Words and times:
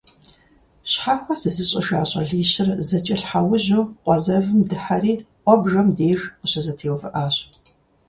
Щхьэхуэ 0.91 1.35
зызыщIыжа 1.41 2.07
щIалищыр 2.09 2.69
зэкIэлъхьэужьу 2.87 3.83
къуэ 4.03 4.17
зэвым 4.23 4.59
дыхьэри 4.69 5.13
«Iуэбжэм» 5.21 5.87
деж 5.97 6.21
къыщызэтеувыIащ. 6.39 7.35